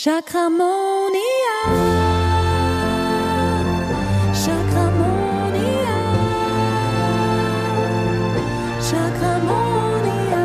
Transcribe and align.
Chakramonia. 0.00 1.18
Chakramonia. 4.32 5.96
Chakramonia. 8.80 10.44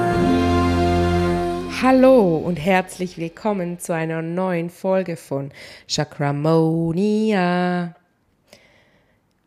Hallo 1.83 2.37
und 2.37 2.55
herzlich 2.55 3.19
willkommen 3.19 3.77
zu 3.77 3.93
einer 3.93 4.23
neuen 4.23 4.71
Folge 4.71 5.17
von 5.17 5.51
Chakramonia. 5.87 7.93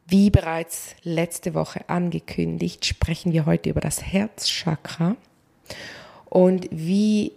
Wie 0.07 0.31
bereits 0.31 0.95
letzte 1.03 1.55
Woche 1.55 1.81
angekündigt, 1.89 2.87
sprechen 2.87 3.33
wir 3.33 3.45
heute 3.45 3.71
über 3.71 3.81
das 3.81 4.05
Herzchakra 4.05 5.17
und 6.27 6.69
wie 6.71 7.33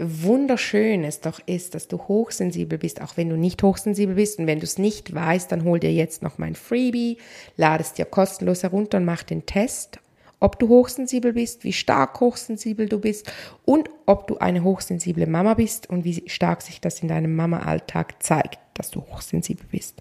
wunderschön 0.00 1.04
es 1.04 1.20
doch 1.20 1.40
ist, 1.46 1.74
dass 1.74 1.88
du 1.88 1.98
hochsensibel 1.98 2.78
bist, 2.78 3.00
auch 3.00 3.16
wenn 3.16 3.28
du 3.28 3.36
nicht 3.36 3.62
hochsensibel 3.62 4.14
bist. 4.14 4.38
Und 4.38 4.46
wenn 4.46 4.60
du 4.60 4.64
es 4.64 4.78
nicht 4.78 5.14
weißt, 5.14 5.50
dann 5.50 5.64
hol 5.64 5.80
dir 5.80 5.92
jetzt 5.92 6.22
noch 6.22 6.38
mein 6.38 6.54
Freebie, 6.54 7.18
lade 7.56 7.82
es 7.82 7.92
dir 7.92 8.04
kostenlos 8.04 8.62
herunter 8.62 8.98
und 8.98 9.04
mach 9.04 9.22
den 9.22 9.46
Test, 9.46 10.00
ob 10.40 10.58
du 10.58 10.68
hochsensibel 10.68 11.32
bist, 11.32 11.64
wie 11.64 11.72
stark 11.72 12.20
hochsensibel 12.20 12.88
du 12.88 13.00
bist 13.00 13.30
und 13.64 13.90
ob 14.06 14.26
du 14.28 14.38
eine 14.38 14.62
hochsensible 14.62 15.26
Mama 15.26 15.54
bist 15.54 15.90
und 15.90 16.04
wie 16.04 16.28
stark 16.28 16.62
sich 16.62 16.80
das 16.80 17.00
in 17.00 17.08
deinem 17.08 17.34
Mama-Alltag 17.34 18.22
zeigt, 18.22 18.58
dass 18.74 18.90
du 18.90 19.00
hochsensibel 19.00 19.66
bist. 19.70 20.00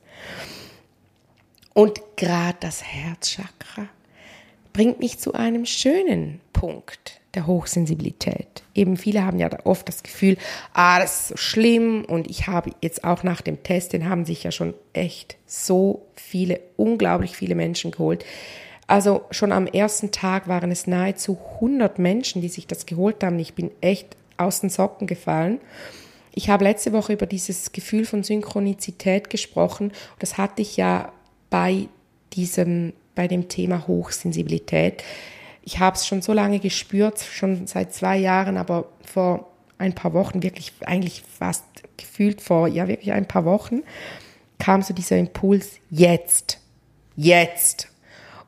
Und 1.74 2.02
gerade 2.16 2.58
das 2.60 2.84
Herzchakra 2.84 3.88
bringt 4.74 5.00
mich 5.00 5.20
zu 5.20 5.34
einem 5.34 5.66
schönen 5.66 6.40
Punkt 6.54 7.20
der 7.38 7.46
Hochsensibilität. 7.46 8.64
Eben 8.74 8.98
viele 8.98 9.24
haben 9.24 9.38
ja 9.38 9.48
oft 9.64 9.88
das 9.88 10.02
Gefühl, 10.02 10.38
ah, 10.74 11.00
das 11.00 11.22
ist 11.22 11.28
so 11.28 11.38
schlimm 11.38 12.04
und 12.04 12.28
ich 12.28 12.48
habe 12.48 12.72
jetzt 12.82 13.04
auch 13.04 13.22
nach 13.22 13.42
dem 13.42 13.62
Test, 13.62 13.94
den 13.94 14.10
haben 14.10 14.26
sich 14.26 14.44
ja 14.44 14.52
schon 14.52 14.74
echt 14.94 15.38
so 15.46 16.08
viele, 16.16 16.60
unglaublich 16.78 17.38
viele 17.38 17.54
Menschen 17.54 17.92
geholt. 17.92 18.26
Also 18.88 19.22
schon 19.30 19.52
am 19.52 19.68
ersten 19.68 20.12
Tag 20.12 20.48
waren 20.48 20.72
es 20.72 20.88
nahezu 20.88 21.38
100 21.56 22.00
Menschen, 22.00 22.42
die 22.42 22.50
sich 22.50 22.66
das 22.66 22.88
geholt 22.88 23.24
haben. 23.24 23.38
Ich 23.38 23.54
bin 23.54 23.70
echt 23.82 24.18
aus 24.38 24.62
den 24.62 24.72
Socken 24.72 25.06
gefallen. 25.06 25.60
Ich 26.34 26.50
habe 26.50 26.64
letzte 26.64 26.92
Woche 26.92 27.14
über 27.14 27.28
dieses 27.28 27.72
Gefühl 27.72 28.06
von 28.06 28.24
Synchronizität 28.24 29.30
gesprochen. 29.30 29.92
Das 30.18 30.40
hatte 30.40 30.64
ich 30.64 30.76
ja 30.76 31.12
bei 31.52 31.88
diesem, 32.34 32.94
bei 33.14 33.28
dem 33.28 33.48
Thema 33.48 33.86
Hochsensibilität 33.86 35.04
ich 35.68 35.80
habe 35.80 35.98
es 35.98 36.08
schon 36.08 36.22
so 36.22 36.32
lange 36.32 36.60
gespürt, 36.60 37.20
schon 37.20 37.68
seit 37.68 37.94
zwei 37.94 38.16
Jahren, 38.16 38.56
aber 38.56 38.86
vor 39.04 39.52
ein 39.78 39.94
paar 39.94 40.14
Wochen, 40.14 40.42
wirklich 40.42 40.72
eigentlich 40.86 41.24
fast 41.38 41.66
gefühlt 41.98 42.42
vor, 42.42 42.70
ja 42.70 42.88
wirklich 42.88 43.12
ein 43.12 43.28
paar 43.28 43.44
Wochen, 43.44 43.84
kam 44.60 44.82
so 44.82 44.94
dieser 44.94 45.18
Impuls, 45.18 45.72
jetzt, 45.90 46.62
jetzt. 47.18 47.90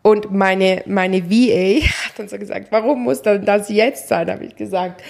Und 0.01 0.31
meine, 0.31 0.81
meine 0.85 1.29
VA 1.29 1.85
hat 2.05 2.17
dann 2.17 2.29
so 2.29 2.39
gesagt, 2.39 2.71
warum 2.71 3.03
muss 3.03 3.21
dann 3.21 3.43
das 3.43 3.67
jetzt 3.67 4.07
sein, 4.07 4.31
habe 4.31 4.45
ich 4.45 4.55
gesagt. 4.55 5.03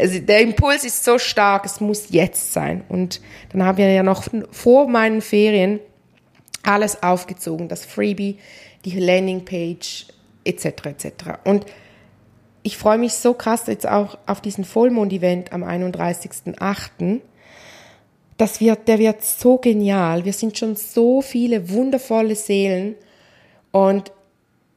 Also 0.00 0.20
der 0.20 0.40
Impuls 0.40 0.82
ist 0.82 1.04
so 1.04 1.18
stark, 1.18 1.66
es 1.66 1.78
muss 1.78 2.06
jetzt 2.08 2.54
sein. 2.54 2.84
Und 2.88 3.20
dann 3.52 3.62
haben 3.64 3.76
wir 3.76 3.92
ja 3.92 4.02
noch 4.02 4.24
vor 4.50 4.88
meinen 4.88 5.20
Ferien 5.20 5.78
alles 6.62 7.02
aufgezogen, 7.02 7.68
das 7.68 7.84
Freebie, 7.84 8.38
die 8.86 8.98
Landingpage, 8.98 10.06
etc. 10.44 10.86
etc. 10.86 11.14
Und 11.44 11.66
ich 12.62 12.78
freue 12.78 12.98
mich 12.98 13.14
so 13.14 13.34
krass 13.34 13.66
jetzt 13.66 13.86
auch 13.86 14.18
auf 14.26 14.40
diesen 14.40 14.64
Vollmond-Event 14.64 15.52
am 15.52 15.62
31.08. 15.62 17.20
Das 18.36 18.60
wird, 18.60 18.88
der 18.88 18.98
wird 18.98 19.22
so 19.22 19.58
genial. 19.58 20.24
Wir 20.24 20.32
sind 20.32 20.58
schon 20.58 20.74
so 20.74 21.20
viele 21.20 21.70
wundervolle 21.70 22.34
Seelen 22.34 22.94
und 23.70 24.12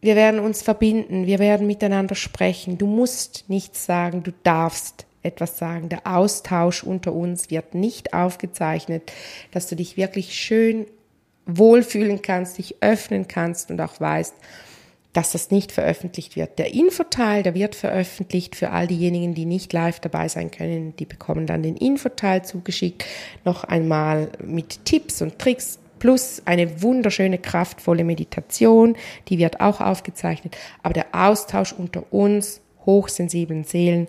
wir 0.02 0.16
werden 0.16 0.40
uns 0.40 0.62
verbinden, 0.62 1.26
wir 1.26 1.40
werden 1.40 1.66
miteinander 1.66 2.16
sprechen. 2.16 2.78
Du 2.78 2.86
musst 2.86 3.46
nichts 3.48 3.86
sagen, 3.86 4.22
du 4.22 4.32
darfst 4.44 5.06
etwas 5.24 5.58
sagen. 5.58 5.90
Der 5.90 6.06
Austausch 6.06 6.84
unter 6.84 7.14
uns 7.14 7.50
wird 7.50 7.74
nicht 7.74 8.14
aufgezeichnet, 8.14 9.12
dass 9.52 9.68
du 9.68 9.76
dich 9.76 9.98
wirklich 9.98 10.36
schön 10.36 10.86
wohlfühlen 11.46 12.22
kannst, 12.22 12.58
dich 12.58 12.76
öffnen 12.82 13.28
kannst 13.28 13.72
und 13.72 13.80
auch 13.82 14.00
weißt, 14.00 14.36
dass 15.18 15.32
das 15.32 15.50
nicht 15.50 15.72
veröffentlicht 15.72 16.36
wird. 16.36 16.60
Der 16.60 16.76
Infoteil, 16.76 17.42
der 17.42 17.56
wird 17.56 17.74
veröffentlicht 17.74 18.56
für 18.56 18.70
all 18.70 18.86
diejenigen, 18.86 19.34
die 19.34 19.46
nicht 19.46 19.74
live 19.74 20.00
dabei 20.00 20.28
sein 20.28 20.52
können. 20.52 20.96
Die 20.98 21.06
bekommen 21.06 21.48
dann 21.48 21.64
den 21.64 21.76
Infoteil 21.76 22.46
zugeschickt, 22.46 23.04
noch 23.44 23.64
einmal 23.64 24.30
mit 24.46 24.86
Tipps 24.86 25.24
und 25.24 25.40
Tricks 25.40 25.80
plus 25.98 26.44
eine 26.46 26.84
wunderschöne, 26.84 27.40
kraftvolle 27.40 28.04
Meditation, 28.04 28.96
die 29.30 29.40
wird 29.40 29.60
auch 29.60 29.82
aufgezeichnet. 29.82 30.56
Aber 30.84 30.94
der 30.94 31.08
Austausch 31.14 31.74
unter 31.74 32.14
uns, 32.14 32.62
hochsensiblen 32.86 33.64
Seelen, 33.64 34.08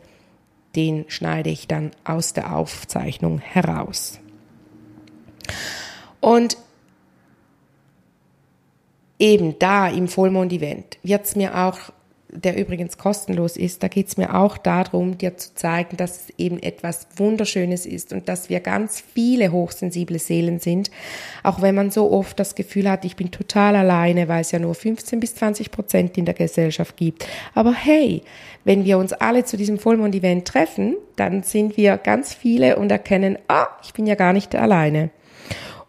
den 0.77 1.07
schneide 1.09 1.49
ich 1.49 1.67
dann 1.67 1.93
aus 2.05 2.35
der 2.35 2.55
Aufzeichnung 2.55 3.39
heraus. 3.39 4.21
Und 6.21 6.59
eben 9.19 9.59
da 9.59 9.89
im 9.89 10.09
Vollmond-Event 10.09 10.99
wird 11.03 11.25
es 11.25 11.37
mir 11.37 11.57
auch, 11.57 11.79
der 12.31 12.59
übrigens 12.59 12.99
kostenlos 12.99 13.57
ist, 13.57 13.83
da 13.83 13.89
geht 13.89 14.09
es 14.09 14.19
mir 14.19 14.35
auch 14.35 14.59
darum, 14.59 15.17
dir 15.17 15.39
zu 15.39 15.55
zeigen, 15.55 15.97
dass 15.97 16.25
es 16.25 16.39
eben 16.39 16.63
etwas 16.63 17.09
Wunderschönes 17.17 17.87
ist 17.87 18.13
und 18.13 18.29
dass 18.29 18.51
wir 18.51 18.61
ganz 18.61 19.01
viele 19.01 19.51
hochsensible 19.51 20.19
Seelen 20.19 20.59
sind, 20.59 20.91
auch 21.43 21.63
wenn 21.63 21.75
man 21.75 21.91
so 21.91 22.13
oft 22.13 22.39
das 22.39 22.55
Gefühl 22.55 22.91
hat, 22.91 23.07
ich 23.07 23.17
bin 23.17 23.31
total 23.31 23.77
alleine, 23.77 24.29
weil 24.29 24.43
es 24.43 24.53
ja 24.53 24.59
nur 24.59 24.75
15 24.75 25.21
bis 25.21 25.37
20 25.37 25.71
Prozent 25.71 26.19
in 26.19 26.27
der 26.27 26.35
Gesellschaft 26.35 26.97
gibt. 26.99 27.27
Aber 27.55 27.73
hey, 27.73 28.23
wenn 28.65 28.85
wir 28.85 28.99
uns 28.99 29.15
alle 29.15 29.45
zu 29.45 29.57
diesem 29.57 29.79
Vollmond-Event 29.79 30.47
treffen, 30.47 30.97
dann 31.17 31.43
sind 31.43 31.79
wir 31.79 31.97
ganz 31.97 32.35
viele 32.35 32.77
und 32.77 32.93
erkennen, 32.93 33.39
ah, 33.49 33.69
ich 33.83 33.95
bin 33.95 34.07
ja 34.07 34.17
gar 34.17 34.35
nicht 34.35 34.55
alleine. 34.55 35.11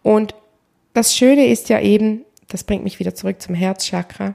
Und 0.03 0.33
das 0.93 1.15
Schöne 1.15 1.47
ist 1.47 1.69
ja 1.69 1.81
eben, 1.81 2.25
das 2.49 2.63
bringt 2.63 2.83
mich 2.83 2.99
wieder 2.99 3.15
zurück 3.15 3.41
zum 3.41 3.55
Herzchakra. 3.55 4.33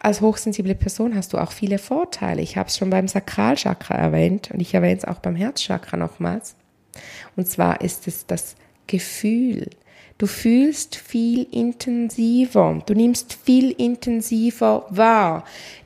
Als 0.00 0.20
hochsensible 0.20 0.74
Person 0.74 1.14
hast 1.14 1.32
du 1.32 1.38
auch 1.38 1.52
viele 1.52 1.78
Vorteile. 1.78 2.42
Ich 2.42 2.56
habe 2.56 2.68
es 2.68 2.76
schon 2.76 2.90
beim 2.90 3.06
Sakralchakra 3.06 3.94
erwähnt 3.94 4.50
und 4.52 4.60
ich 4.60 4.74
erwähne 4.74 4.98
es 4.98 5.04
auch 5.04 5.18
beim 5.18 5.36
Herzchakra 5.36 5.96
nochmals. 5.96 6.56
Und 7.36 7.46
zwar 7.46 7.80
ist 7.82 8.08
es 8.08 8.26
das 8.26 8.56
Gefühl. 8.86 9.70
Du 10.18 10.26
fühlst 10.26 10.96
viel 10.96 11.46
intensiver, 11.50 12.82
du 12.84 12.94
nimmst 12.94 13.34
viel 13.44 13.70
intensiver 13.70 14.86
wahr. 14.90 15.44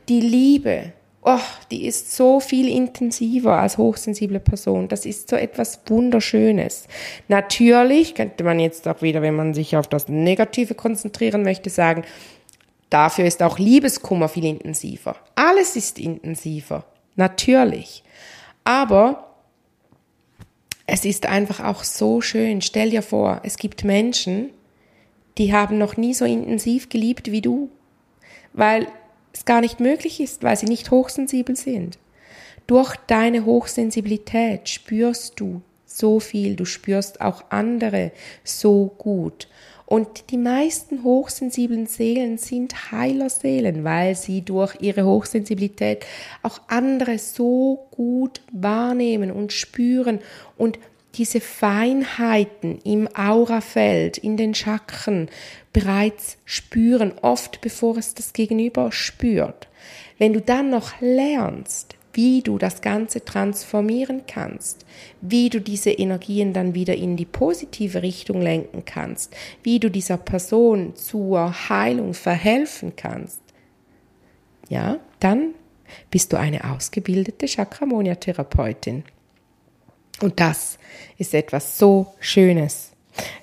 Die 0.09 0.21
Liebe, 0.21 0.93
oh, 1.27 1.41
die 1.73 1.87
ist 1.87 2.15
so 2.17 2.39
viel 2.39 2.69
intensiver 2.69 3.59
als 3.59 3.79
hochsensible 3.79 4.39
Person. 4.39 4.87
Das 4.87 5.05
ist 5.05 5.29
so 5.29 5.37
etwas 5.37 5.81
Wunderschönes. 5.87 6.87
Natürlich 7.27 8.15
könnte 8.15 8.45
man 8.45 8.61
jetzt 8.61 8.87
auch 8.87 9.03
wieder, 9.03 9.23
wenn 9.23 9.35
man 9.35 9.53
sich 9.53 9.77
auf 9.77 9.89
das 9.89 10.09
Negative 10.09 10.75
konzentrieren 10.75 11.43
möchte, 11.43 11.69
sagen, 11.69 12.05
dafür 12.91 13.25
ist 13.25 13.43
auch 13.43 13.59
Liebeskummer 13.59 14.29
viel 14.29 14.45
intensiver. 14.45 15.17
Alles 15.35 15.75
ist 15.75 15.99
intensiver. 15.99 16.85
Natürlich. 17.17 18.05
Aber 18.63 19.35
es 20.87 21.05
ist 21.05 21.27
einfach 21.27 21.59
auch 21.59 21.83
so 21.83 22.21
schön. 22.21 22.63
Stell 22.63 22.91
dir 22.91 23.03
vor, 23.03 23.41
es 23.43 23.57
gibt 23.57 23.83
Menschen, 23.83 24.51
die 25.39 25.53
haben 25.53 25.77
noch 25.77 25.97
nie 25.97 26.15
so 26.15 26.25
intensiv 26.25 26.89
geliebt 26.89 27.33
wie 27.33 27.41
du. 27.41 27.69
Weil 28.53 28.87
es 29.37 29.45
gar 29.45 29.61
nicht 29.61 29.81
möglich 29.81 30.21
ist, 30.21 30.43
weil 30.43 30.57
sie 30.57 30.67
nicht 30.67 30.91
hochsensibel 30.91 31.57
sind. 31.57 31.99
Durch 32.67 32.97
deine 33.07 33.45
Hochsensibilität 33.45 34.69
spürst 34.69 35.39
du 35.39 35.63
so 35.85 36.21
viel, 36.21 36.57
du 36.57 36.65
spürst 36.65 37.21
auch 37.21 37.45
andere 37.51 38.13
so 38.45 38.93
gut. 38.99 39.49
Und 39.87 40.31
die 40.31 40.37
meisten 40.37 41.05
hochsensiblen 41.05 41.87
Seelen 41.87 42.39
sind 42.39 42.91
heiler 42.91 43.31
Seelen, 43.31 43.85
weil 43.85 44.17
sie 44.17 44.43
durch 44.43 44.75
ihre 44.81 45.05
Hochsensibilität 45.05 46.05
auch 46.43 46.61
andere 46.67 47.19
so 47.19 47.87
gut 47.93 48.41
wahrnehmen 48.51 49.31
und 49.31 49.53
spüren 49.53 50.19
und 50.59 50.81
diese 51.17 51.41
Feinheiten 51.41 52.79
im 52.85 53.09
Aurafeld, 53.17 54.19
in 54.19 54.37
den 54.37 54.55
Chakren 54.55 55.29
bereits 55.73 56.39
spüren, 56.45 57.13
oft 57.23 57.61
bevor 57.61 57.97
es 57.97 58.15
das 58.15 58.33
Gegenüber 58.33 58.93
spürt. 58.93 59.69
Wenn 60.19 60.33
du 60.33 60.41
dann 60.41 60.71
noch 60.71 61.01
lernst, 61.01 61.97
wie 62.13 62.41
du 62.41 62.57
das 62.57 62.81
Ganze 62.81 63.25
transformieren 63.25 64.23
kannst, 64.27 64.87
wie 65.21 65.51
du 65.51 65.61
diese 65.61 65.91
Energien 65.91 66.55
dann 66.55 66.75
wieder 66.75 66.95
in 66.95 67.17
die 67.17 67.27
positive 67.27 68.03
Richtung 68.03 68.41
lenken 68.41 68.85
kannst, 68.87 69.37
wie 69.63 69.79
du 69.79 69.91
dieser 69.91 70.17
Person 70.17 70.97
zur 70.97 71.69
Heilung 71.69 72.15
verhelfen 72.15 72.95
kannst, 72.97 73.43
ja, 74.71 74.99
dann 75.21 75.55
bist 76.11 76.33
du 76.33 76.39
eine 76.39 76.65
ausgebildete 76.71 77.47
Chakramonia-Therapeutin. 77.47 79.05
Und 80.21 80.41
das 80.41 80.79
ist 81.19 81.35
etwas 81.35 81.79
so 81.79 82.15
Schönes. 82.21 82.93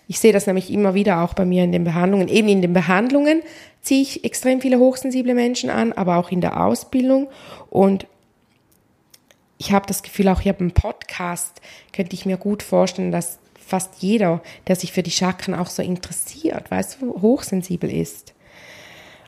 Ich 0.07 0.19
sehe 0.19 0.33
das 0.33 0.47
nämlich 0.47 0.71
immer 0.71 0.93
wieder 0.93 1.21
auch 1.21 1.33
bei 1.33 1.45
mir 1.45 1.63
in 1.63 1.71
den 1.71 1.83
Behandlungen. 1.83 2.27
Eben 2.27 2.47
in 2.47 2.61
den 2.61 2.73
Behandlungen 2.73 3.41
ziehe 3.81 4.01
ich 4.01 4.23
extrem 4.23 4.61
viele 4.61 4.79
hochsensible 4.79 5.33
Menschen 5.33 5.69
an, 5.69 5.93
aber 5.93 6.17
auch 6.17 6.31
in 6.31 6.41
der 6.41 6.63
Ausbildung. 6.63 7.27
Und 7.69 8.07
ich 9.57 9.71
habe 9.71 9.87
das 9.87 10.03
Gefühl, 10.03 10.27
auch 10.27 10.41
hier 10.41 10.53
beim 10.53 10.71
Podcast 10.71 11.61
könnte 11.91 12.13
ich 12.13 12.25
mir 12.25 12.37
gut 12.37 12.63
vorstellen, 12.63 13.11
dass 13.11 13.39
fast 13.65 14.01
jeder, 14.01 14.41
der 14.67 14.75
sich 14.75 14.91
für 14.91 15.03
die 15.03 15.11
Chakren 15.11 15.55
auch 15.55 15.67
so 15.67 15.81
interessiert, 15.81 16.69
weißt 16.69 17.01
du, 17.01 17.21
hochsensibel 17.21 17.91
ist. 17.91 18.33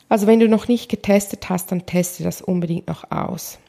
Also 0.09 0.27
wenn 0.27 0.39
du 0.39 0.47
noch 0.47 0.67
nicht 0.67 0.89
getestet 0.89 1.49
hast, 1.49 1.71
dann 1.71 1.85
teste 1.85 2.23
das 2.23 2.41
unbedingt 2.41 2.87
noch 2.87 3.09
aus. 3.11 3.59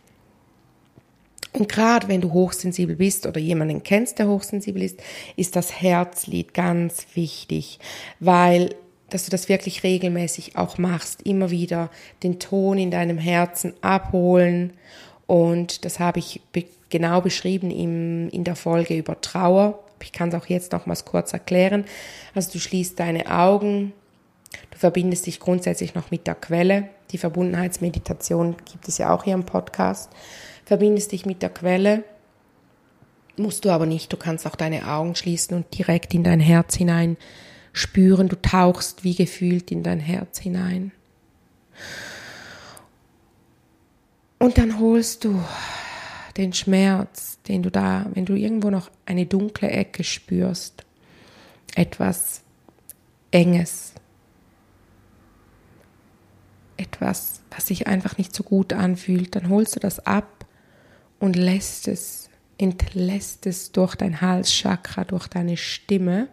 Und 1.53 1.69
gerade 1.69 2.09
wenn 2.09 2.21
du 2.21 2.33
hochsensibel 2.33 2.97
bist 2.97 3.27
oder 3.27 3.41
jemanden 3.41 3.83
kennst, 3.83 4.19
der 4.19 4.29
hochsensibel 4.29 4.83
ist, 4.83 5.01
ist 5.37 5.57
das 5.57 5.81
Herzlied 5.81 6.53
ganz 6.53 7.07
wichtig, 7.15 7.79
weil 8.21 8.75
dass 9.11 9.25
du 9.25 9.31
das 9.31 9.49
wirklich 9.49 9.83
regelmäßig 9.83 10.57
auch 10.57 10.79
machst, 10.79 11.23
immer 11.23 11.51
wieder 11.51 11.91
den 12.23 12.39
Ton 12.39 12.79
in 12.79 12.91
deinem 12.91 13.19
Herzen 13.19 13.75
abholen. 13.81 14.73
Und 15.27 15.85
das 15.85 16.01
habe 16.01 16.19
ich 16.19 16.41
be 16.53 16.65
genau 16.89 17.21
beschrieben 17.21 17.73
im, 17.73 18.29
in 18.29 18.45
der 18.45 18.55
Folge 18.55 18.97
über 18.97 19.21
Trauer. 19.21 19.81
Ich 20.01 20.13
kann 20.13 20.29
es 20.29 20.35
auch 20.37 20.47
jetzt 20.47 20.73
nochmals 20.73 21.05
kurz 21.05 21.33
erklären. 21.33 21.85
Also 22.35 22.53
du 22.53 22.59
schließt 22.61 22.99
deine 23.01 23.29
Augen, 23.29 23.93
du 24.71 24.79
verbindest 24.79 25.27
dich 25.27 25.41
grundsätzlich 25.41 25.97
noch 25.97 26.13
mit 26.13 26.29
der 26.29 26.37
Quelle. 26.37 26.89
Die 27.11 27.19
Verbundenheitsmeditation 27.19 28.57
gibt 28.71 28.87
es 28.87 28.99
ja 28.99 29.13
auch 29.13 29.25
hier 29.25 29.35
im 29.35 29.45
Podcast 29.45 30.11
verbindest 30.67 31.13
dich 31.13 31.25
mit 31.25 31.41
der 31.41 31.51
Quelle, 31.51 32.05
musst 33.39 33.65
du 33.65 33.71
aber 33.71 33.87
nicht, 33.87 34.13
du 34.13 34.17
kannst 34.17 34.47
auch 34.47 34.57
deine 34.57 34.89
Augen 34.89 35.15
schließen 35.15 35.57
und 35.57 35.79
direkt 35.79 36.13
in 36.13 36.25
dein 36.25 36.41
Herz 36.41 36.75
hinein 36.75 37.17
spüren, 37.73 38.29
du 38.29 38.41
tauchst 38.41 39.05
wie 39.05 39.15
gefühlt 39.15 39.71
in 39.71 39.83
dein 39.83 40.01
Herz 40.01 40.39
hinein. 40.39 40.93
Und 44.39 44.59
dann 44.59 44.79
holst 44.81 45.25
du 45.25 45.41
den 46.37 46.53
Schmerz, 46.53 47.39
den 47.49 47.63
du 47.63 47.71
da, 47.71 48.07
wenn 48.13 48.25
du 48.25 48.35
irgendwo 48.35 48.71
noch 48.71 48.91
eine 49.05 49.27
dunkle 49.27 49.71
Ecke 49.71 50.05
spürst, 50.05 50.85
etwas 51.75 52.43
Enges, 53.31 53.93
etwas, 56.77 57.41
was 57.51 57.67
sich 57.67 57.87
einfach 57.87 58.19
nicht 58.19 58.35
so 58.35 58.43
gut 58.43 58.73
anfühlt, 58.73 59.37
dann 59.37 59.49
holst 59.49 59.77
du 59.77 59.81
das 59.81 60.05
ab 60.07 60.46
und 61.19 61.37
lässt 61.37 61.89
es, 61.89 62.29
entlässt 62.59 63.47
es 63.47 63.73
durch 63.73 63.95
dein 63.95 64.21
Halschakra, 64.21 65.05
durch 65.05 65.29
deine 65.29 65.57
Stimme. 65.57 66.29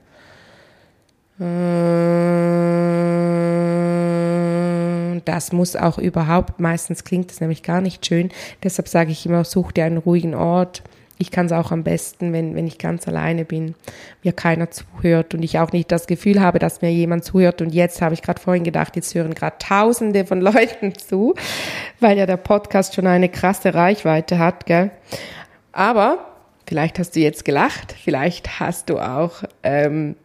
Das 5.26 5.52
muss 5.52 5.76
auch 5.76 5.98
überhaupt, 5.98 6.60
meistens 6.60 7.04
klingt 7.04 7.32
es 7.32 7.42
nämlich 7.42 7.64
gar 7.64 7.82
nicht 7.82 8.06
schön. 8.06 8.30
Deshalb 8.62 8.88
sage 8.88 9.12
ich 9.12 9.26
immer, 9.26 9.44
such 9.44 9.72
dir 9.72 9.86
einen 9.86 9.98
ruhigen 9.98 10.36
Ort, 10.36 10.84
ich 11.18 11.32
kann 11.32 11.46
es 11.46 11.52
auch 11.52 11.72
am 11.72 11.84
besten, 11.84 12.34
wenn, 12.34 12.56
wenn 12.56 12.68
ich 12.68 12.78
ganz 12.78 13.08
alleine 13.08 13.46
bin, 13.46 13.76
mir 14.24 14.34
keiner 14.34 14.72
zuhört 14.72 15.34
und 15.34 15.44
ich 15.44 15.60
auch 15.60 15.72
nicht 15.72 15.92
das 15.92 16.08
Gefühl 16.08 16.42
habe, 16.42 16.60
dass 16.60 16.82
mir 16.82 16.92
jemand 16.92 17.24
zuhört. 17.24 17.62
Und 17.62 17.74
jetzt 17.74 18.02
habe 18.02 18.14
ich 18.14 18.22
gerade 18.22 18.42
vorhin 18.42 18.64
gedacht, 18.64 18.96
jetzt 18.96 19.14
hören 19.14 19.34
gerade 19.34 19.58
Tausende 19.60 20.26
von 20.26 20.42
Leuten 20.42 20.96
zu, 20.96 21.36
weil 22.00 22.18
ja 22.18 22.26
der 22.26 22.38
Podcast 22.38 22.96
schon 22.96 23.08
eine 23.08 23.30
krasse 23.30 23.74
Reichweite 23.74 24.40
hat, 24.40 24.66
gell? 24.66 24.92
Aber 25.72 26.34
vielleicht 26.68 27.00
hast 27.00 27.16
du 27.16 27.20
jetzt 27.20 27.46
gelacht, 27.46 27.96
vielleicht 28.04 28.60
hast 28.60 28.90
du 28.90 29.00
auch 29.00 29.44
ähm, 29.64 30.16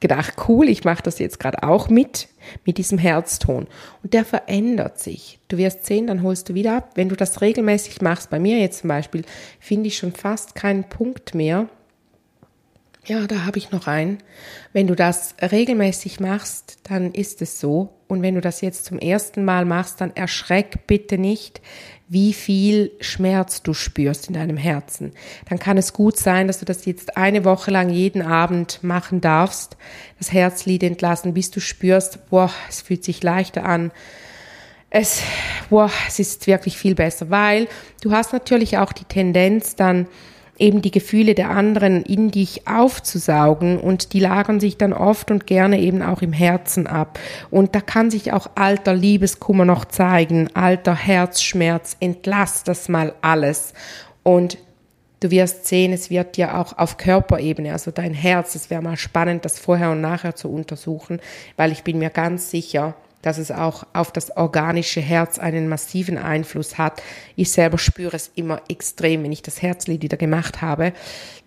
gedacht, 0.00 0.34
cool, 0.48 0.68
ich 0.68 0.84
mache 0.84 1.02
das 1.02 1.18
jetzt 1.18 1.40
gerade 1.40 1.62
auch 1.62 1.88
mit, 1.88 2.28
mit 2.64 2.78
diesem 2.78 2.98
Herzton. 2.98 3.66
Und 4.02 4.14
der 4.14 4.24
verändert 4.24 4.98
sich. 4.98 5.40
Du 5.48 5.56
wirst 5.56 5.86
sehen, 5.86 6.06
dann 6.06 6.22
holst 6.22 6.48
du 6.48 6.54
wieder 6.54 6.76
ab. 6.76 6.92
Wenn 6.94 7.08
du 7.08 7.16
das 7.16 7.40
regelmäßig 7.40 8.00
machst, 8.00 8.30
bei 8.30 8.38
mir 8.38 8.58
jetzt 8.58 8.80
zum 8.80 8.88
Beispiel, 8.88 9.24
finde 9.58 9.88
ich 9.88 9.96
schon 9.96 10.12
fast 10.12 10.54
keinen 10.54 10.84
Punkt 10.84 11.34
mehr. 11.34 11.68
Ja, 13.04 13.26
da 13.26 13.46
habe 13.46 13.58
ich 13.58 13.70
noch 13.70 13.86
einen. 13.86 14.18
Wenn 14.74 14.86
du 14.86 14.94
das 14.94 15.34
regelmäßig 15.40 16.20
machst, 16.20 16.78
dann 16.84 17.12
ist 17.12 17.40
es 17.40 17.58
so. 17.58 17.94
Und 18.06 18.22
wenn 18.22 18.34
du 18.34 18.42
das 18.42 18.60
jetzt 18.60 18.84
zum 18.84 18.98
ersten 18.98 19.44
Mal 19.44 19.64
machst, 19.64 20.00
dann 20.00 20.14
erschreck 20.14 20.86
bitte 20.86 21.16
nicht, 21.16 21.62
wie 22.08 22.32
viel 22.32 22.92
Schmerz 23.00 23.62
du 23.62 23.74
spürst 23.74 24.28
in 24.28 24.34
deinem 24.34 24.56
Herzen. 24.56 25.12
Dann 25.48 25.58
kann 25.58 25.76
es 25.76 25.92
gut 25.92 26.16
sein, 26.16 26.46
dass 26.46 26.58
du 26.58 26.64
das 26.64 26.86
jetzt 26.86 27.16
eine 27.16 27.44
Woche 27.44 27.70
lang 27.70 27.90
jeden 27.90 28.22
Abend 28.22 28.82
machen 28.82 29.20
darfst, 29.20 29.76
das 30.18 30.32
Herzlied 30.32 30.82
entlassen, 30.82 31.34
bis 31.34 31.50
du 31.50 31.60
spürst, 31.60 32.30
boah, 32.30 32.50
es 32.68 32.80
fühlt 32.80 33.04
sich 33.04 33.22
leichter 33.22 33.64
an. 33.64 33.90
Es, 34.90 35.20
boah, 35.68 35.90
es 36.06 36.18
ist 36.18 36.46
wirklich 36.46 36.78
viel 36.78 36.94
besser, 36.94 37.28
weil 37.28 37.68
du 38.00 38.12
hast 38.12 38.32
natürlich 38.32 38.78
auch 38.78 38.92
die 38.92 39.04
Tendenz 39.04 39.76
dann, 39.76 40.06
eben 40.58 40.82
die 40.82 40.90
Gefühle 40.90 41.34
der 41.34 41.50
anderen 41.50 42.02
in 42.02 42.30
dich 42.30 42.66
aufzusaugen 42.66 43.78
und 43.78 44.12
die 44.12 44.20
lagern 44.20 44.60
sich 44.60 44.76
dann 44.76 44.92
oft 44.92 45.30
und 45.30 45.46
gerne 45.46 45.80
eben 45.80 46.02
auch 46.02 46.22
im 46.22 46.32
Herzen 46.32 46.86
ab. 46.86 47.18
Und 47.50 47.74
da 47.74 47.80
kann 47.80 48.10
sich 48.10 48.32
auch 48.32 48.50
alter 48.56 48.94
Liebeskummer 48.94 49.64
noch 49.64 49.84
zeigen, 49.84 50.48
alter 50.54 50.94
Herzschmerz, 50.94 51.96
entlass 52.00 52.64
das 52.64 52.88
mal 52.88 53.14
alles. 53.22 53.72
Und 54.22 54.58
du 55.20 55.30
wirst 55.30 55.66
sehen, 55.66 55.92
es 55.92 56.10
wird 56.10 56.36
ja 56.36 56.60
auch 56.60 56.76
auf 56.76 56.96
Körperebene, 56.96 57.72
also 57.72 57.90
dein 57.90 58.14
Herz, 58.14 58.54
es 58.54 58.70
wäre 58.70 58.82
mal 58.82 58.96
spannend, 58.96 59.44
das 59.44 59.58
vorher 59.58 59.90
und 59.90 60.00
nachher 60.00 60.34
zu 60.34 60.50
untersuchen, 60.50 61.20
weil 61.56 61.72
ich 61.72 61.84
bin 61.84 61.98
mir 61.98 62.10
ganz 62.10 62.50
sicher, 62.50 62.94
dass 63.22 63.38
es 63.38 63.50
auch 63.50 63.86
auf 63.92 64.12
das 64.12 64.36
organische 64.36 65.00
Herz 65.00 65.38
einen 65.38 65.68
massiven 65.68 66.18
Einfluss 66.18 66.78
hat. 66.78 67.02
Ich 67.36 67.50
selber 67.50 67.78
spüre 67.78 68.16
es 68.16 68.30
immer 68.34 68.62
extrem, 68.68 69.24
wenn 69.24 69.32
ich 69.32 69.42
das 69.42 69.60
Herzlied 69.62 70.02
wieder 70.02 70.16
gemacht 70.16 70.62
habe, 70.62 70.92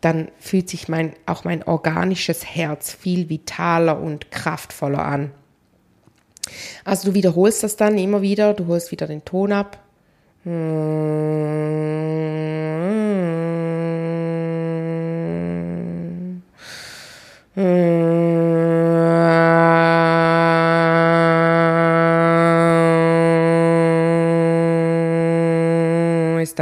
dann 0.02 0.30
fühlt 0.40 0.70
sich 0.70 0.88
mein, 0.90 1.14
auch 1.26 1.44
mein 1.44 1.64
organisches 1.64 2.46
Herz 2.46 2.94
viel 2.94 3.30
vitaler 3.30 4.00
und 4.00 4.32
kraftvoller 4.32 5.06
an. 5.06 5.32
Also 6.84 7.10
du 7.10 7.14
wiederholst 7.14 7.64
das 7.64 7.76
dann 7.76 7.98
immer 7.98 8.22
wieder, 8.22 8.54
du 8.54 8.68
holst 8.68 8.92
wieder 8.92 9.08
den 9.08 9.24
Ton 9.24 9.52
ab. 9.54 9.78
ist 10.44 10.52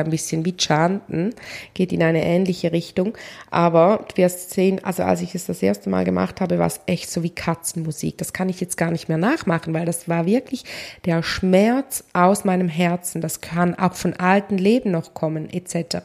ein 0.09 0.11
bisschen 0.11 0.45
wie 0.45 0.55
Chanten, 0.57 1.33
geht 1.73 1.93
in 1.93 2.03
eine 2.03 2.23
ähnliche 2.23 2.71
Richtung. 2.71 3.17
Aber 3.49 4.05
du 4.09 4.17
wirst 4.17 4.51
sehen, 4.51 4.83
also 4.83 5.03
als 5.03 5.21
ich 5.21 5.35
es 5.35 5.45
das 5.45 5.63
erste 5.63 5.89
Mal 5.89 6.03
gemacht 6.03 6.41
habe, 6.41 6.59
war 6.59 6.67
es 6.67 6.81
echt 6.85 7.09
so 7.09 7.23
wie 7.23 7.29
Katzenmusik. 7.29 8.17
Das 8.17 8.33
kann 8.33 8.49
ich 8.49 8.59
jetzt 8.59 8.77
gar 8.77 8.91
nicht 8.91 9.07
mehr 9.07 9.17
nachmachen, 9.17 9.73
weil 9.73 9.85
das 9.85 10.09
war 10.09 10.25
wirklich 10.25 10.65
der 11.05 11.23
Schmerz 11.23 12.03
aus 12.13 12.43
meinem 12.45 12.69
Herzen. 12.69 13.21
Das 13.21 13.41
kann 13.41 13.75
auch 13.75 13.93
von 13.93 14.13
alten 14.13 14.57
Leben 14.57 14.91
noch 14.91 15.13
kommen, 15.13 15.49
etc. 15.49 15.97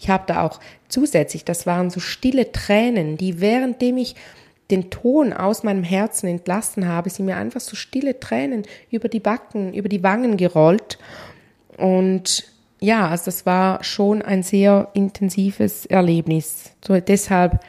Ich 0.00 0.08
habe 0.08 0.24
da 0.26 0.42
auch 0.42 0.60
zusätzlich, 0.88 1.44
das 1.44 1.66
waren 1.66 1.90
so 1.90 2.00
stille 2.00 2.52
Tränen, 2.52 3.16
die 3.16 3.40
währenddem 3.40 3.98
ich 3.98 4.14
den 4.70 4.90
Ton 4.90 5.32
aus 5.32 5.62
meinem 5.62 5.82
Herzen 5.82 6.28
entlassen 6.28 6.86
habe, 6.86 7.08
sind 7.10 7.26
mir 7.26 7.36
einfach 7.36 7.60
so 7.60 7.74
stille 7.74 8.20
Tränen 8.20 8.64
über 8.90 9.08
die 9.08 9.20
Backen, 9.20 9.72
über 9.72 9.88
die 9.88 10.02
Wangen 10.02 10.36
gerollt. 10.36 10.98
Und 11.76 12.44
ja, 12.80 13.08
also 13.08 13.26
das 13.26 13.44
war 13.46 13.82
schon 13.82 14.22
ein 14.22 14.42
sehr 14.42 14.88
intensives 14.94 15.86
Erlebnis. 15.86 16.70
So, 16.84 16.98
deshalb 17.00 17.64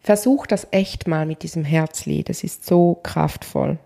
versuch 0.00 0.46
das 0.46 0.68
echt 0.70 1.08
mal 1.08 1.26
mit 1.26 1.42
diesem 1.42 1.64
Herzlied. 1.64 2.30
Es 2.30 2.44
ist 2.44 2.64
so 2.64 2.98
kraftvoll. 3.02 3.78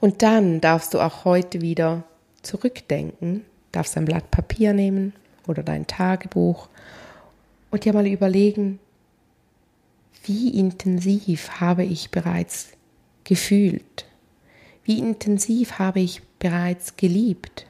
Und 0.00 0.22
dann 0.22 0.60
darfst 0.60 0.94
du 0.94 1.00
auch 1.00 1.24
heute 1.24 1.60
wieder 1.60 2.02
zurückdenken, 2.42 3.44
darfst 3.70 3.96
ein 3.96 4.04
Blatt 4.04 4.30
Papier 4.32 4.72
nehmen 4.72 5.12
oder 5.46 5.62
dein 5.62 5.86
Tagebuch 5.86 6.68
und 7.70 7.84
dir 7.84 7.92
mal 7.92 8.06
überlegen, 8.06 8.80
wie 10.24 10.58
intensiv 10.58 11.60
habe 11.60 11.84
ich 11.84 12.10
bereits 12.10 12.72
gefühlt? 13.24 14.06
Wie 14.84 14.98
intensiv 14.98 15.78
habe 15.78 16.00
ich 16.00 16.22
bereits 16.38 16.96
geliebt? 16.96 17.66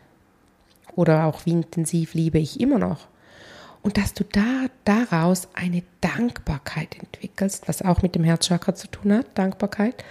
Oder 0.97 1.27
auch 1.27 1.47
wie 1.47 1.53
intensiv 1.53 2.15
liebe 2.15 2.39
ich 2.39 2.61
immer 2.61 2.79
noch. 2.79 3.09
Und 3.83 3.97
dass 3.99 4.15
du 4.15 4.25
da 4.25 4.67
daraus 4.85 5.49
eine 5.55 5.83
Dankbarkeit 6.01 6.97
entwickelst, 6.99 7.67
was 7.67 7.83
auch 7.83 8.03
mit 8.03 8.15
dem 8.15 8.23
Herzchakra 8.23 8.75
zu 8.75 8.87
tun 8.87 9.13
hat, 9.13 9.27
Dankbarkeit. 9.35 10.05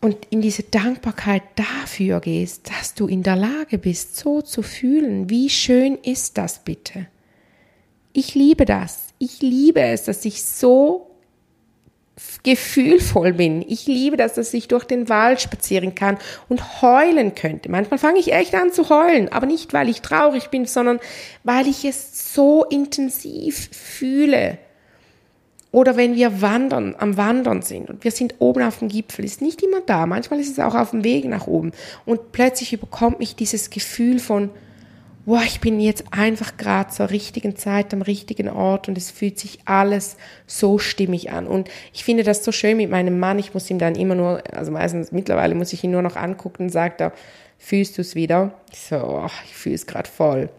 Und 0.00 0.16
in 0.30 0.40
diese 0.40 0.62
Dankbarkeit 0.62 1.42
dafür 1.56 2.20
gehst, 2.20 2.70
dass 2.70 2.94
du 2.94 3.08
in 3.08 3.22
der 3.22 3.36
Lage 3.36 3.78
bist, 3.78 4.16
so 4.16 4.42
zu 4.42 4.62
fühlen. 4.62 5.30
Wie 5.30 5.48
schön 5.48 5.96
ist 5.96 6.38
das 6.38 6.60
bitte? 6.60 7.06
Ich 8.12 8.34
liebe 8.34 8.64
das. 8.64 9.08
Ich 9.18 9.40
liebe 9.40 9.80
es, 9.80 10.04
dass 10.04 10.24
ich 10.24 10.44
so 10.44 11.13
gefühlvoll 12.44 13.32
bin. 13.32 13.64
Ich 13.66 13.86
liebe 13.86 14.16
das, 14.16 14.34
dass 14.34 14.54
ich 14.54 14.68
durch 14.68 14.84
den 14.84 15.08
Wald 15.08 15.40
spazieren 15.40 15.94
kann 15.94 16.18
und 16.48 16.82
heulen 16.82 17.34
könnte. 17.34 17.70
Manchmal 17.70 17.98
fange 17.98 18.20
ich 18.20 18.32
echt 18.32 18.54
an 18.54 18.72
zu 18.72 18.88
heulen, 18.88 19.30
aber 19.30 19.46
nicht, 19.46 19.72
weil 19.72 19.88
ich 19.88 20.00
traurig 20.00 20.48
bin, 20.50 20.66
sondern 20.66 21.00
weil 21.42 21.66
ich 21.66 21.84
es 21.84 22.34
so 22.34 22.64
intensiv 22.64 23.68
fühle. 23.72 24.58
Oder 25.72 25.96
wenn 25.96 26.14
wir 26.14 26.40
wandern, 26.40 26.94
am 26.98 27.16
Wandern 27.16 27.62
sind 27.62 27.90
und 27.90 28.04
wir 28.04 28.12
sind 28.12 28.36
oben 28.38 28.62
auf 28.62 28.78
dem 28.78 28.86
Gipfel, 28.86 29.24
ist 29.24 29.42
nicht 29.42 29.60
immer 29.60 29.80
da. 29.80 30.06
Manchmal 30.06 30.38
ist 30.38 30.52
es 30.52 30.60
auch 30.60 30.76
auf 30.76 30.90
dem 30.90 31.02
Weg 31.02 31.24
nach 31.24 31.48
oben. 31.48 31.72
Und 32.06 32.30
plötzlich 32.30 32.72
überkommt 32.72 33.18
mich 33.18 33.34
dieses 33.34 33.70
Gefühl 33.70 34.20
von, 34.20 34.50
boah, 35.26 35.42
ich 35.44 35.60
bin 35.60 35.80
jetzt 35.80 36.04
einfach 36.10 36.56
gerade 36.56 36.90
zur 36.90 37.10
richtigen 37.10 37.56
Zeit 37.56 37.92
am 37.94 38.02
richtigen 38.02 38.48
Ort 38.48 38.88
und 38.88 38.98
es 38.98 39.10
fühlt 39.10 39.38
sich 39.38 39.60
alles 39.64 40.16
so 40.46 40.78
stimmig 40.78 41.32
an. 41.32 41.46
Und 41.46 41.68
ich 41.92 42.04
finde 42.04 42.24
das 42.24 42.44
so 42.44 42.52
schön 42.52 42.76
mit 42.76 42.90
meinem 42.90 43.18
Mann. 43.18 43.38
Ich 43.38 43.54
muss 43.54 43.70
ihm 43.70 43.78
dann 43.78 43.94
immer 43.94 44.14
nur, 44.14 44.42
also 44.52 44.70
meistens 44.70 45.12
mittlerweile 45.12 45.54
muss 45.54 45.72
ich 45.72 45.82
ihn 45.84 45.90
nur 45.90 46.02
noch 46.02 46.16
angucken 46.16 46.64
und 46.64 46.70
sagt 46.70 47.00
er, 47.00 47.12
fühlst 47.58 47.96
du 47.96 48.02
es 48.02 48.14
wieder? 48.14 48.52
Ich 48.72 48.80
so, 48.80 49.24
ich 49.44 49.54
fühle 49.54 49.74
es 49.74 49.86
gerade 49.86 50.08
voll. 50.08 50.50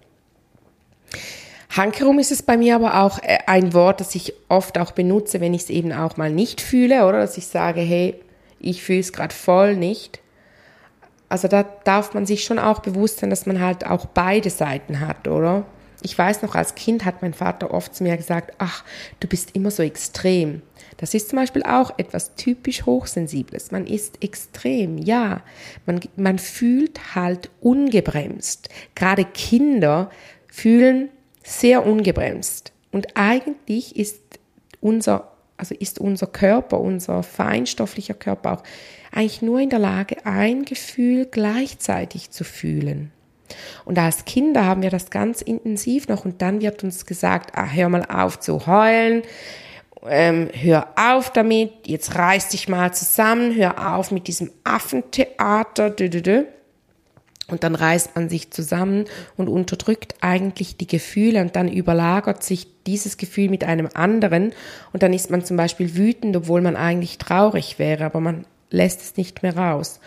Hankerum 1.70 2.20
ist 2.20 2.32
es 2.32 2.42
bei 2.42 2.58
mir 2.58 2.76
aber 2.76 3.02
auch 3.02 3.22
äh, 3.22 3.40
ein 3.48 3.74
Wort, 3.74 4.00
das 4.00 4.16
ich 4.16 4.34
oft 4.48 4.78
auch 4.78 4.92
benutze, 4.92 5.42
wenn 5.42 5.54
ich 5.54 5.64
es 5.64 5.70
eben 5.70 5.92
auch 5.92 6.18
mal 6.18 6.32
nicht 6.32 6.62
fühle, 6.62 7.06
oder 7.06 7.20
dass 7.20 7.38
ich 7.38 7.48
sage, 7.48 7.82
hey, 7.82 8.16
ich 8.60 8.82
fühle 8.82 9.02
es 9.02 9.12
gerade 9.12 9.34
voll 9.34 9.76
nicht. 9.76 10.22
Also 11.30 11.48
da 11.48 11.64
darf 11.84 12.14
man 12.14 12.26
sich 12.26 12.44
schon 12.44 12.60
auch 12.60 12.80
bewusst 12.80 13.20
sein, 13.20 13.30
dass 13.30 13.46
man 13.46 13.60
halt 13.60 13.86
auch 13.86 14.06
beide 14.06 14.50
Seiten 14.50 15.00
hat, 15.00 15.28
oder? 15.28 15.66
Ich 16.02 16.18
weiß 16.18 16.44
noch, 16.44 16.54
als 16.54 16.76
Kind 16.76 17.04
hat 17.04 17.24
mein 17.24 17.34
Vater 17.34 17.74
oft 17.74 17.96
zu 17.96 18.04
mir 18.04 18.16
gesagt, 18.16 18.54
ach, 18.60 18.84
du 19.20 19.28
bist 19.28 19.56
immer 19.56 19.72
so 19.72 19.82
extrem. 19.82 20.62
Das 20.98 21.14
ist 21.14 21.30
zum 21.30 21.40
Beispiel 21.40 21.64
auch 21.64 21.98
etwas 21.98 22.36
typisch 22.36 22.86
Hochsensibles. 22.86 23.72
Man 23.72 23.88
ist 23.88 24.24
extrem, 24.24 25.00
ja. 25.00 25.42
Man, 25.86 26.00
man 26.16 26.38
fühlt 26.38 27.16
halt 27.16 27.50
ungebremst. 27.60 28.70
Gerade 28.94 29.26
Kinder 29.26 30.12
fühlen 30.48 31.10
sehr 31.44 31.86
ungebremst. 31.86 32.72
Und 32.92 33.18
eigentlich 33.18 33.96
ist 33.96 34.22
unser, 34.80 35.32
also 35.58 35.76
ist 35.76 36.00
unser 36.00 36.28
Körper, 36.28 36.80
unser 36.80 37.24
feinstofflicher 37.24 38.14
Körper 38.14 38.54
auch 38.54 38.64
eigentlich 39.12 39.42
nur 39.42 39.60
in 39.60 39.70
der 39.70 39.80
Lage, 39.80 40.26
ein 40.26 40.66
Gefühl 40.66 41.26
gleichzeitig 41.26 42.32
zu 42.32 42.44
fühlen. 42.44 43.12
Und 43.86 43.98
als 43.98 44.26
Kinder 44.26 44.66
haben 44.66 44.82
wir 44.82 44.90
das 44.90 45.10
ganz 45.10 45.42
intensiv 45.42 46.08
noch 46.08 46.26
und 46.26 46.42
dann 46.42 46.62
wird 46.62 46.84
uns 46.84 47.06
gesagt, 47.06 47.52
ah, 47.56 47.68
hör 47.68 47.90
mal 47.90 48.06
auf 48.06 48.40
zu 48.40 48.68
heulen, 48.68 49.22
ähm, 50.08 50.50
hör 50.54 50.88
auf 50.96 51.32
damit, 51.32 51.88
jetzt 51.88 52.16
reiß 52.16 52.50
dich 52.50 52.68
mal 52.68 52.94
zusammen, 52.94 53.56
hör 53.56 53.96
auf 53.96 54.12
mit 54.12 54.28
diesem 54.28 54.52
Affentheater, 54.64 55.90
dü, 55.90 56.10
dü, 56.10 56.22
dü. 56.22 56.44
Und 57.48 57.64
dann 57.64 57.76
reißt 57.76 58.16
man 58.16 58.28
sich 58.28 58.50
zusammen 58.52 59.06
und 59.38 59.50
unterdrückt 59.50 60.16
eigentlich 60.22 60.78
die 60.78 60.88
Gefühle 60.88 61.42
und 61.42 61.56
dann 61.56 61.68
überlagert 61.68 62.44
sich 62.44 62.68
dieses 62.88 63.18
Gefühl 63.18 63.50
mit 63.50 63.64
einem 63.64 63.90
anderen 63.94 64.54
und 64.94 65.04
dann 65.04 65.14
ist 65.14 65.30
man 65.30 65.46
zum 65.46 65.56
Beispiel 65.56 65.96
wütend, 65.96 66.36
obwohl 66.36 66.62
man 66.62 66.76
eigentlich 66.76 67.20
traurig 67.20 67.78
wäre, 67.78 68.06
aber 68.06 68.20
man 68.20 68.46
lässt 68.72 69.02
es 69.02 69.18
nicht 69.18 69.44
mehr 69.44 69.56
raus 69.56 70.00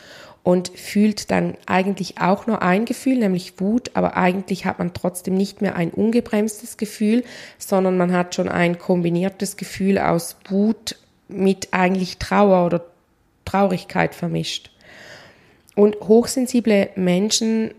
und 0.42 0.68
fühlt 0.68 1.30
dann 1.30 1.56
eigentlich 1.66 2.20
auch 2.20 2.46
nur 2.46 2.62
ein 2.62 2.86
Gefühl, 2.86 3.18
nämlich 3.18 3.60
Wut, 3.60 3.90
aber 3.94 4.16
eigentlich 4.16 4.64
hat 4.64 4.78
man 4.78 4.94
trotzdem 4.94 5.34
nicht 5.34 5.60
mehr 5.60 5.76
ein 5.76 5.90
ungebremstes 5.90 6.76
Gefühl, 6.76 7.22
sondern 7.58 7.96
man 7.98 8.12
hat 8.12 8.34
schon 8.34 8.48
ein 8.48 8.78
kombiniertes 8.78 9.56
Gefühl 9.56 9.98
aus 9.98 10.36
Wut 10.48 10.96
mit 11.28 11.68
eigentlich 11.72 12.18
Trauer 12.18 12.66
oder 12.66 12.84
Traurigkeit 13.44 14.14
vermischt. 14.14 14.70
Und 15.78 15.94
hochsensible 16.00 16.90
Menschen, 16.96 17.72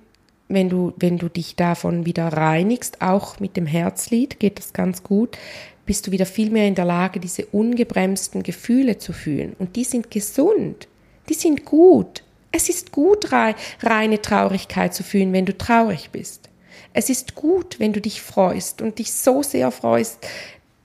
wenn 0.47 0.69
du, 0.69 0.93
wenn 0.95 1.17
du 1.17 1.27
dich 1.27 1.57
davon 1.57 2.05
wieder 2.05 2.29
reinigst, 2.29 3.01
auch 3.01 3.41
mit 3.41 3.57
dem 3.57 3.65
Herzlied 3.65 4.39
geht 4.39 4.57
das 4.57 4.71
ganz 4.71 5.03
gut, 5.03 5.37
bist 5.85 6.07
du 6.07 6.11
wieder 6.11 6.25
viel 6.25 6.49
mehr 6.49 6.65
in 6.65 6.75
der 6.75 6.85
Lage, 6.85 7.19
diese 7.19 7.45
ungebremsten 7.47 8.41
Gefühle 8.41 8.99
zu 8.99 9.11
fühlen. 9.11 9.53
Und 9.59 9.75
die 9.75 9.83
sind 9.83 10.11
gesund, 10.11 10.87
die 11.27 11.33
sind 11.33 11.65
gut. 11.65 12.23
Es 12.53 12.69
ist 12.69 12.93
gut, 12.93 13.33
reine 13.33 14.21
Traurigkeit 14.21 14.93
zu 14.93 15.03
fühlen, 15.03 15.33
wenn 15.33 15.45
du 15.45 15.57
traurig 15.57 16.11
bist. 16.11 16.47
Es 16.93 17.09
ist 17.09 17.35
gut, 17.35 17.81
wenn 17.81 17.91
du 17.91 17.99
dich 17.99 18.21
freust 18.21 18.81
und 18.81 18.99
dich 18.99 19.11
so 19.11 19.43
sehr 19.43 19.71
freust, 19.71 20.25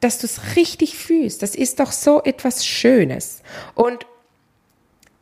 dass 0.00 0.18
du 0.18 0.26
es 0.26 0.56
richtig 0.56 0.99
fühlst. 0.99 1.44
Das 1.44 1.54
ist 1.54 1.78
doch 1.78 1.92
so 1.92 2.25
etwas 2.25 2.66
Schönes. 2.66 3.40
Und 3.76 4.04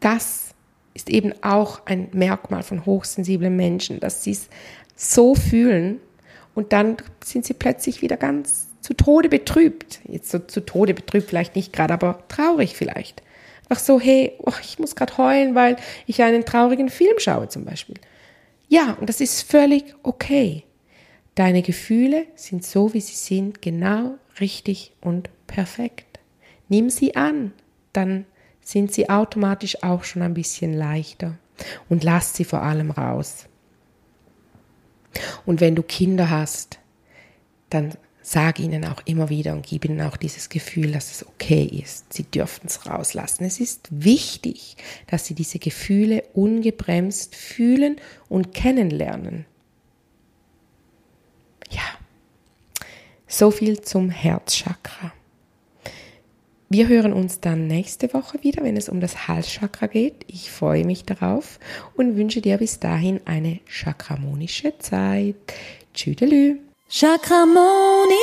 das 0.01 0.52
ist 0.95 1.11
eben 1.11 1.33
auch 1.43 1.87
ein 1.87 2.09
Merkmal 2.13 2.63
von 2.63 2.87
hochsensiblen 2.87 3.57
Menschen, 3.57 4.01
dass 4.01 4.25
sie 4.25 4.33
es 4.33 4.49
so 4.97 5.35
fühlen 5.35 6.01
und 6.55 6.73
dann 6.73 6.97
sind 7.25 7.45
sie 7.45 7.55
plötzlich 7.55 8.03
wieder 8.03 8.17
ganz 8.17 8.69
zu 8.81 8.95
Tode 8.95 9.29
betrübt. 9.29 10.01
Jetzt 10.07 10.31
so 10.31 10.39
zu 10.39 10.61
Tode 10.61 10.95
betrübt 10.95 11.29
vielleicht 11.29 11.57
nicht 11.57 11.73
gerade, 11.73 11.95
aber 11.95 12.25
traurig 12.29 12.77
vielleicht. 12.77 13.23
Einfach 13.69 13.83
so, 13.83 14.01
hey, 14.01 14.33
oh, 14.39 14.53
ich 14.61 14.79
muss 14.79 14.97
gerade 14.97 15.17
heulen, 15.17 15.55
weil 15.55 15.77
ich 16.07 16.23
einen 16.23 16.45
traurigen 16.45 16.91
Film 16.91 17.19
schaue 17.19 17.49
zum 17.49 17.65
Beispiel. 17.65 17.97
Ja, 18.69 18.97
und 19.01 19.09
das 19.09 19.21
ist 19.21 19.43
völlig 19.43 19.95
okay. 20.03 20.65
Deine 21.35 21.63
Gefühle 21.63 22.27
sind 22.35 22.65
so, 22.65 22.93
wie 22.93 23.01
sie 23.01 23.15
sind, 23.15 23.63
genau 23.63 24.19
richtig 24.41 24.93
und 25.01 25.31
perfekt. 25.47 26.19
Nimm 26.69 26.91
sie 26.91 27.17
an, 27.17 27.53
dann 27.93 28.27
sind 28.63 28.93
sie 28.93 29.11
automatisch 29.11 29.83
auch 29.83 30.05
schon 30.05 30.23
ein 30.23 30.35
bisschen 30.35 30.73
leichter 30.73 31.39
und 31.89 32.05
lass 32.05 32.35
sie 32.35 32.45
vor 32.45 32.63
allem 32.63 32.91
raus. 32.91 33.47
Und 35.45 35.61
wenn 35.61 35.75
du 35.75 35.83
Kinder 35.83 36.31
hast, 36.31 36.79
dann 37.71 37.93
sag 38.23 38.61
ihnen 38.61 38.85
auch 38.85 39.03
immer 39.05 39.29
wieder 39.29 39.53
und 39.53 39.67
gib 39.67 39.85
ihnen 39.85 40.01
auch 40.01 40.17
dieses 40.17 40.49
Gefühl, 40.49 40.93
dass 40.93 41.11
es 41.11 41.27
okay 41.27 41.65
ist. 41.65 42.13
Sie 42.13 42.23
dürfen 42.23 42.67
es 42.67 42.87
rauslassen. 42.87 43.45
Es 43.45 43.61
ist 43.61 43.89
wichtig, 43.91 44.77
dass 45.09 45.27
sie 45.27 45.35
diese 45.35 45.59
Gefühle 45.59 46.23
ungebremst 46.33 47.35
fühlen 47.35 47.97
und 48.29 48.55
kennenlernen. 48.55 49.45
Ja, 51.71 51.83
so 53.27 53.51
viel 53.51 53.81
zum 53.81 54.11
Herzchakra. 54.11 55.13
Wir 56.75 56.89
hören 56.89 57.13
uns 57.13 57.39
dann 57.39 57.67
nächste 57.67 58.15
Woche 58.15 58.43
wieder, 58.43 58.65
wenn 58.65 58.79
es 58.79 58.89
um 58.89 58.99
das 58.99 59.29
Halschakra 59.29 59.89
geht. 59.89 60.25
Ich 60.27 60.51
freue 60.51 60.87
mich 60.87 61.05
darauf 61.05 61.59
und 61.97 62.17
wünsche 62.17 62.41
dir 62.41 62.57
bis 62.57 62.81
dahin 62.81 63.21
eine 63.27 63.61
chakramonische 63.67 64.79
Zeit. 64.79 65.37
Tschüdelü. 65.93 66.61
Chakramoni. 66.89 68.17